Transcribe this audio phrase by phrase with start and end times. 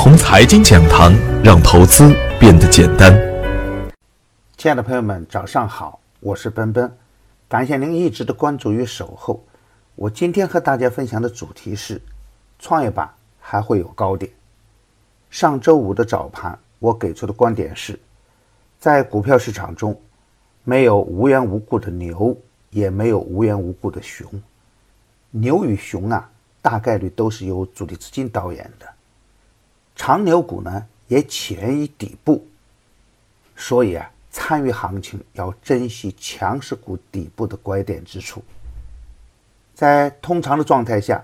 [0.00, 1.12] 红财经讲堂，
[1.42, 3.12] 让投资变得简单。
[4.56, 6.88] 亲爱的朋友们，早上好，我是奔奔，
[7.48, 9.44] 感谢您一直的关注与守候。
[9.96, 12.00] 我今天和大家分享的主题是：
[12.60, 14.30] 创业板还会有高点。
[15.30, 17.98] 上周五的早盘，我给出的观点是，
[18.78, 20.00] 在股票市场中，
[20.62, 22.36] 没有无缘无故的牛，
[22.70, 24.24] 也没有无缘无故的熊。
[25.32, 26.30] 牛与熊啊，
[26.62, 28.86] 大概率都是由主力资金导演的。
[29.98, 32.46] 长牛股呢，也起源于底部，
[33.56, 38.42] 所以啊，参与行情要珍惜强势股底部的拐点之处。
[39.74, 41.22] 在通常的状态下，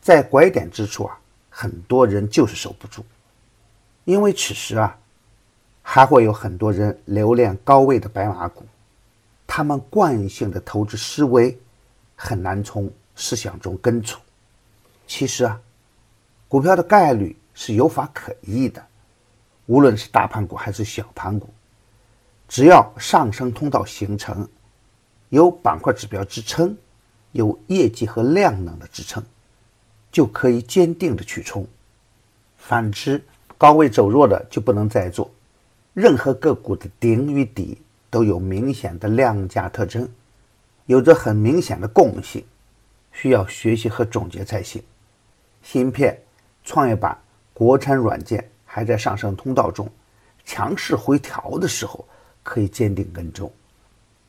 [0.00, 3.04] 在拐点之处啊，很多人就是守不住，
[4.06, 4.98] 因为此时啊，
[5.82, 8.64] 还会有很多人留恋高位的白马股，
[9.46, 11.56] 他们惯性的投资思维
[12.16, 14.18] 很难从思想中根除。
[15.06, 15.60] 其实啊，
[16.48, 17.36] 股票的概率。
[17.62, 18.82] 是有法可依的，
[19.66, 21.50] 无论是大盘股还是小盘股，
[22.48, 24.48] 只要上升通道形成，
[25.28, 26.74] 有板块指标支撑，
[27.32, 29.22] 有业绩和量能的支撑，
[30.10, 31.66] 就可以坚定的去冲。
[32.56, 33.22] 反之，
[33.58, 35.30] 高位走弱的就不能再做。
[35.92, 37.76] 任何个股的顶与底
[38.08, 40.08] 都有明显的量价特征，
[40.86, 42.42] 有着很明显的共性，
[43.12, 44.82] 需要学习和总结才行。
[45.62, 46.18] 芯片、
[46.64, 47.14] 创业板。
[47.60, 49.86] 国产软件还在上升通道中，
[50.46, 52.02] 强势回调的时候
[52.42, 53.52] 可以坚定跟踪。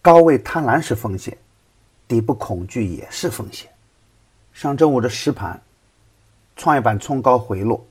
[0.00, 1.36] 高位贪婪是风险，
[2.06, 3.70] 底部恐惧也是风险。
[4.54, 5.60] 上周五的实盘，
[6.56, 7.86] 创业板冲高回落，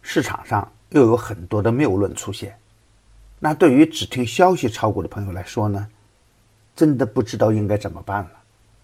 [0.00, 2.56] 市场上又有很多的谬论出现。
[3.40, 5.88] 那对于只听消息炒股的朋友来说呢，
[6.76, 8.30] 真的不知道应该怎么办了。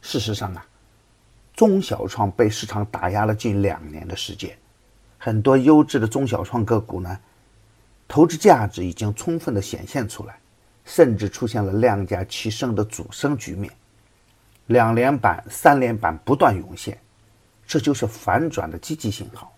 [0.02, 0.66] 事实上啊，
[1.54, 4.58] 中小创被市场打压了近两年的时间。
[5.24, 7.18] 很多优质的中小创个股呢，
[8.06, 10.38] 投资价值已经充分的显现出来，
[10.84, 13.72] 甚至出现了量价齐升的主升局面，
[14.66, 17.00] 两连板、三连板不断涌现，
[17.66, 19.50] 这就是反转的积极信号。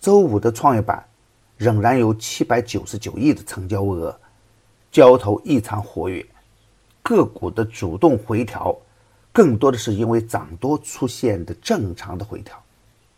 [0.00, 1.04] 周五的创业板
[1.58, 4.18] 仍然有七百九十九亿的成交额，
[4.90, 6.24] 交投异常活跃，
[7.02, 8.74] 个股的主动回调，
[9.34, 12.58] 更多的是因为涨多出现的正常的回调，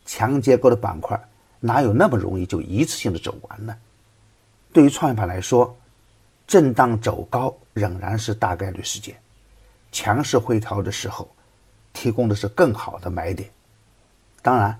[0.04, 1.16] 强结构的板块。
[1.60, 3.76] 哪有那么容易就一次性的走完呢？
[4.72, 5.76] 对于创业板来说，
[6.46, 9.14] 震荡走高仍然是大概率事件，
[9.92, 11.28] 强势回调的时候，
[11.92, 13.50] 提供的是更好的买点。
[14.40, 14.78] 当然，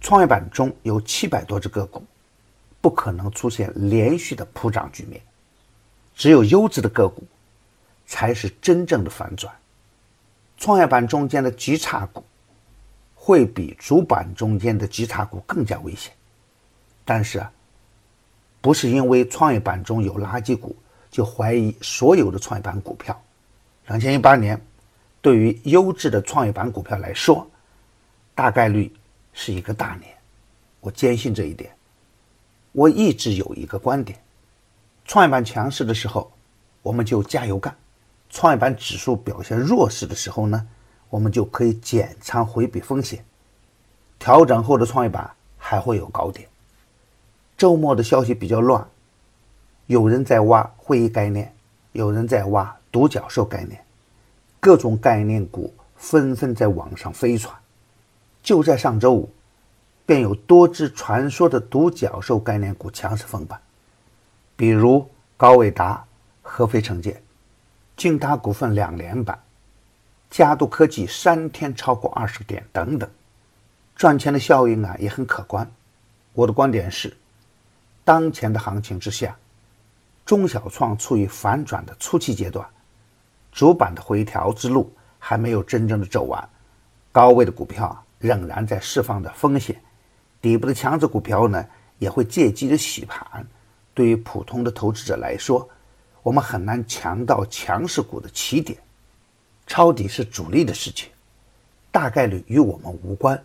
[0.00, 2.04] 创业板中有七百多只个股，
[2.80, 5.22] 不可能出现连续的普涨局面，
[6.14, 7.24] 只有优质的个股，
[8.06, 9.54] 才是真正的反转。
[10.58, 12.22] 创业板中间的极差股。
[13.24, 16.12] 会比主板中间的极差股更加危险，
[17.04, 17.52] 但是啊，
[18.60, 20.74] 不是因为创业板中有垃圾股
[21.08, 23.16] 就怀疑所有的创业板股票。
[23.86, 24.60] 两千一八年
[25.20, 27.48] 对于优质的创业板股票来说，
[28.34, 28.92] 大概率
[29.32, 30.12] 是一个大年，
[30.80, 31.72] 我坚信这一点。
[32.72, 34.20] 我一直有一个观点：
[35.04, 36.28] 创业板强势的时候，
[36.82, 37.72] 我们就加油干；
[38.30, 40.66] 创业板指数表现弱势的时候呢？
[41.12, 43.22] 我们就可以减仓回避风险。
[44.18, 46.48] 调整后的创业板还会有高点。
[47.58, 48.88] 周末的消息比较乱，
[49.88, 51.54] 有人在挖会议概念，
[51.92, 53.84] 有人在挖独角兽概念，
[54.58, 57.54] 各种概念股纷纷在网上飞传。
[58.42, 59.30] 就在上周五，
[60.06, 63.60] 便有多只传说的独角兽概念股强势封板，
[64.56, 65.06] 比如
[65.36, 66.02] 高伟达、
[66.40, 67.22] 合肥城建、
[67.98, 69.38] 金达股份两连板。
[70.32, 73.06] 嘉度科技三天超过二十个点等等，
[73.94, 75.70] 赚钱的效应啊也很可观。
[76.32, 77.14] 我的观点是，
[78.02, 79.36] 当前的行情之下，
[80.24, 82.66] 中小创处于反转的初期阶段，
[83.52, 86.48] 主板的回调之路还没有真正的走完，
[87.12, 89.78] 高位的股票仍然在释放着风险，
[90.40, 91.62] 底部的强势股票呢
[91.98, 93.46] 也会借机的洗盘。
[93.92, 95.68] 对于普通的投资者来说，
[96.22, 98.78] 我们很难抢到强势股的起点。
[99.66, 101.10] 抄底是主力的事情，
[101.90, 103.42] 大概率与我们无关。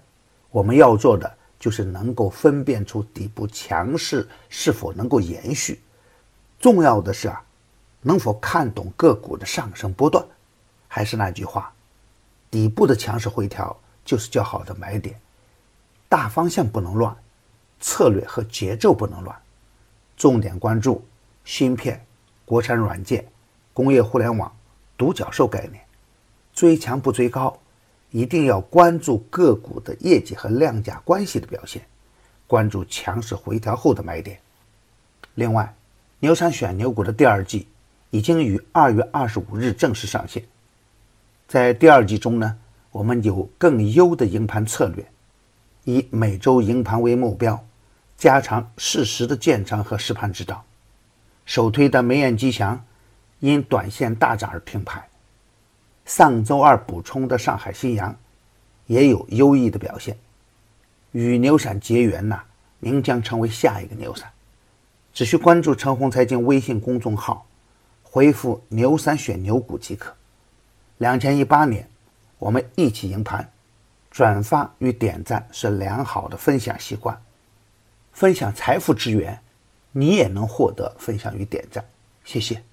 [0.49, 5.81] 我们要做的就是能够分辨出底部强势是否能够延续。
[6.59, 7.41] 重要的是啊，
[8.01, 10.25] 能否看懂个股的上升波段。
[10.87, 11.71] 还是那句话，
[12.49, 15.19] 底部的强势回调就是较好的买点。
[16.09, 17.15] 大方向不能乱，
[17.79, 19.37] 策略和节奏不能乱。
[20.15, 21.05] 重点关注
[21.45, 22.03] 芯片、
[22.45, 23.27] 国产软件、
[23.73, 24.51] 工业互联网、
[24.97, 25.86] 独角兽概念。
[26.57, 27.55] 追强不追高，
[28.09, 31.85] 一定要关注个股的业绩和量价关系的表现，
[32.47, 34.39] 关注强势回调后的买点。
[35.35, 35.71] 另外，
[36.17, 37.67] 牛散选牛股的第二季
[38.09, 40.43] 已经于二月二十五日正式上线。
[41.47, 42.57] 在第二季中呢，
[42.89, 45.05] 我们有更优的营盘策略，
[45.83, 47.63] 以每周营盘为目标，
[48.17, 50.63] 加强适时的建仓和实盘指导。
[51.45, 52.83] 首推的梅雁吉祥
[53.41, 55.07] 因短线大涨而停牌，
[56.07, 58.15] 上周二补充的上海新阳
[58.85, 60.17] 也有优异的表现。
[61.11, 62.41] 与牛散结缘呐，
[62.79, 64.31] 您将成为下一个牛散。
[65.13, 67.45] 只需关注陈红财经微信公众号，
[68.03, 70.15] 回复“牛散选牛股”即可。
[70.99, 71.89] 两千一八年，
[72.37, 73.51] 我们一起赢盘。
[74.09, 77.21] 转发与点赞是良好的分享习惯，
[78.13, 79.37] 分享财富之源，
[79.91, 81.83] 你也能获得分享与点赞。
[82.23, 82.63] 谢谢。